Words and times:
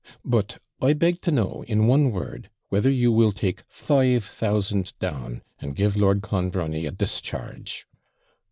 But 0.25 0.57
I 0.81 0.93
beg 0.93 1.21
to 1.21 1.31
know, 1.31 1.63
in 1.67 1.85
one 1.85 2.09
word, 2.09 2.49
whether 2.69 2.89
you 2.89 3.11
will 3.11 3.31
take 3.31 3.61
five 3.67 4.23
thousand 4.25 4.93
down, 4.97 5.43
and 5.59 5.75
GIVE 5.75 5.95
Lord 5.95 6.23
Clonbrony 6.23 6.87
a 6.87 6.91
discharge?' 6.91 7.85